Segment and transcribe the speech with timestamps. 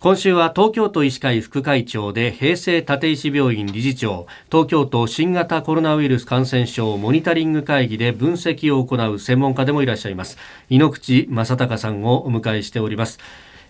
[0.00, 4.26] 今週は東京都医師会副会長で平成立石病院理事長。
[4.50, 10.38] 東京都新型コロナウイルス感染症モニタリング会議で分析を行う専門家でもいらっしゃいます。
[10.70, 13.18] 井ノ口正隆さんをお迎えしております、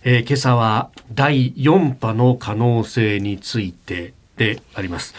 [0.05, 5.17] えー、今朝は第4波の可能性についてであります。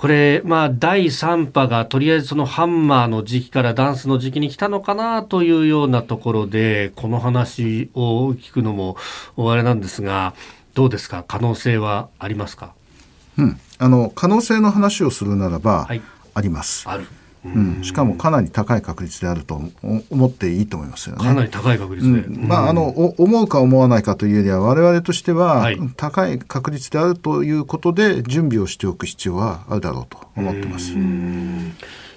[0.00, 8.96] これ、まあ、第3波がとりあえずそのハンマーの時期からダンスの時期に来たのかなというようなところで、この話を聞くのも
[9.36, 10.32] あれなんですが、
[10.72, 12.72] どうですか、可能性はありますか？
[13.36, 16.00] うん、あの可能性の話をするならば、はい、
[16.32, 16.88] あります。
[16.88, 17.06] ある。
[17.42, 19.62] うん、しかもかなり高い確率であると
[20.10, 21.24] 思っていいと思いますよね。
[21.24, 30.92] かなり高い確率で、うん、まああの思うか思わないかというよりは我々としては、高い確率であるということで準備をしておく必要はあるだろうと思ってます。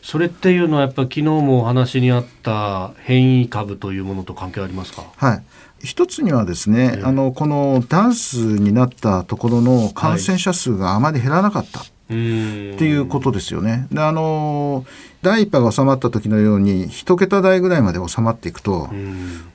[0.01, 5.05] それっていうのはやっぱ昨日もお話にあった変異株というものと関係ありますか？
[5.15, 5.43] はい。
[5.81, 11.79] 一つにはですね、あのこのダンスになったところの感染者数があまり減らなかった。
[11.79, 13.87] はいっていうことですよね。
[13.91, 14.85] であの
[15.23, 18.89] 第1波が収まった時のように一桁台ぐらいまで収まっていくと、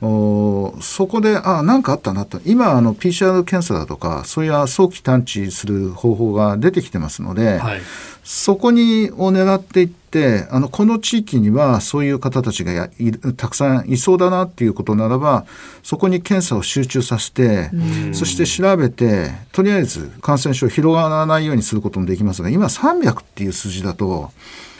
[0.00, 2.40] おそこであ何かあったなと。
[2.46, 7.80] 今あの PCR 検査だとかそういう早期探知する方法が出てきてますので、はい、
[8.24, 12.88] そこにを狙っていってあのこの地域にはそういう方たちが
[13.36, 15.46] たくさんいそうだなっていうことならば
[15.82, 17.70] そこに検査を集中させて
[18.12, 24.30] そして調べてとりあえず感染症広がらないようにすることもできますが今300っていう数字だと。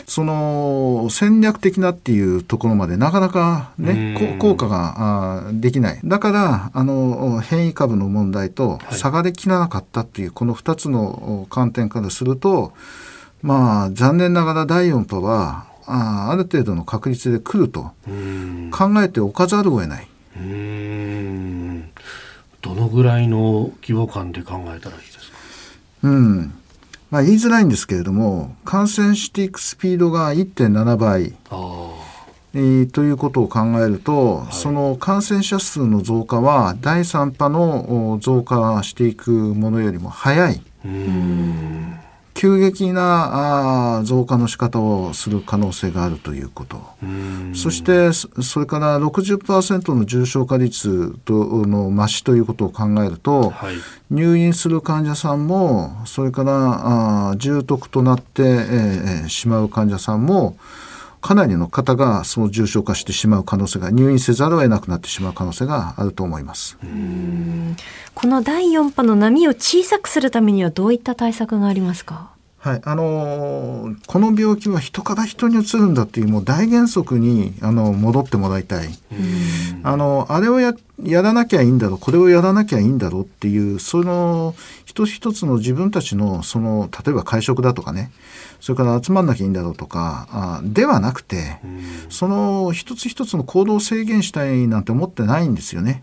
[0.09, 0.78] その
[1.11, 6.01] 戦略的なっていうところまでなかなかね効果ができない。
[6.05, 12.73] だからあの変異株の問題と差ができなかったっていう、この2つの観点からすると
[13.43, 17.93] まあ残念ながら第4波はあある程度の確率で来ると
[18.71, 20.09] 考えておかざるを得ない。
[22.61, 25.37] どのぐらいの規模感で考えたらいいですか？
[26.03, 26.55] うん
[27.11, 31.35] まあ、言いづらいんですけれども感染していくスピードが1.7倍。
[32.55, 40.61] えー、ということを考えると、はい、その感染者数の増加は第3波の増加していくものよりも早い。
[42.39, 46.81] 急激なあ増加の仕方をする可能性があるということ。
[47.53, 51.33] そしてそれから60%の重症化率と
[51.67, 53.75] の増しということを考えると、はい、
[54.13, 60.57] 入院する患者さんもそれからあ重篤となって、えー、しまう患者さんも
[61.21, 66.77] かなりの方がその重症化してしまう可能性が入院せざるを得なくなってしまう可能性があると思います。
[68.15, 72.31] この第4波の波を小さくするためにはどういった対策がありますか？
[72.59, 78.89] はい、あのー、この病気は人から人にうつるんだっていうもう大原則にあの戻ってもらいたい。
[79.85, 84.55] あのあれをややらなきゃいいんだろうこれをやらなきゃいいんだろうっていうその
[84.85, 88.11] 一つ一つの自分たちのその例えば会食だとかね。
[88.61, 91.59] それから集まんなきゃいいんだろうとかあではなくて
[92.09, 96.03] その一つ一つの行動を制限したいなんて思ってないんですよね。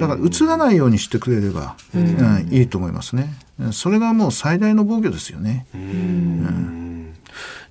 [0.00, 3.34] だからうつらないようにしてくれれば、うん、いいと思いますね。
[3.72, 5.66] それがもう最大の防御ですよね。
[5.74, 7.14] うん。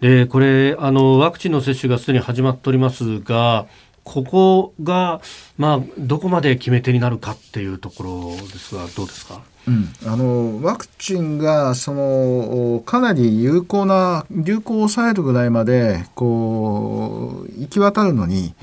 [0.02, 3.66] でこれあのワクチンの接種がすでに始まっておりますが
[4.06, 5.20] ここが、
[5.58, 9.42] まあ、どこまで決め手になるかっていうところですがどうですか？
[9.68, 18.54] うん、あのワクチンがそのかなり有効な流行を抑えるぐらいまでこう行き渡るのに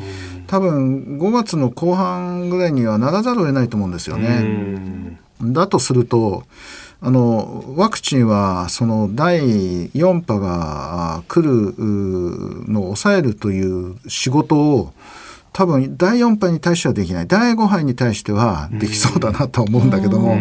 [0.46, 5.18] 多分5月の後半ぐらいにはならざるを得ないと思うんですよね。
[5.42, 6.44] だとすると
[7.00, 11.74] あのワクチンはその第4波が来る
[12.70, 14.92] のを抑えるという仕事を
[15.52, 20.38] 多分第4波に対してはできない第5波に対してはできそうだなと思うんだけども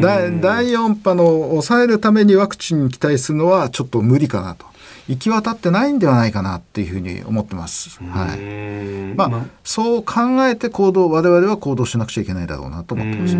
[0.00, 0.30] 第
[0.70, 4.66] 4波の抑えるためにワクチンに期待するのはちょっと無理かなと。
[5.08, 7.98] 行き渡ってないんではないかなっていうふうに思ってます。
[7.98, 9.16] はい。
[9.16, 13.34] まあ、そう考えて行動、我々は行動しなくちゃいけないだろうなと思ってます。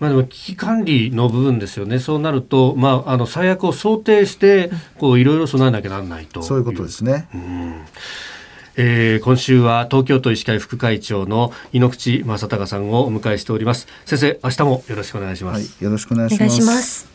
[0.00, 1.98] まあでも危機管理の部分ですよね。
[1.98, 7.28] そうなると、まあ、あの最悪を想定して、こういろいろ備えなきゃならないとそういうことですね。
[8.76, 13.86] えー、今週は東京都医師会副会長の井ノ口正孝さんをお迎えしております。
[14.04, 17.13] 先生明日もよろしくお願いします、はい、よろしくお願いします。